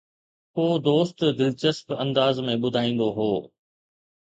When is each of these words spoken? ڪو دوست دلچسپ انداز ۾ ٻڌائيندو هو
ڪو 0.55 0.65
دوست 0.87 1.17
دلچسپ 1.39 1.87
انداز 2.03 2.35
۾ 2.51 2.55
ٻڌائيندو 2.63 3.07
هو 3.17 3.31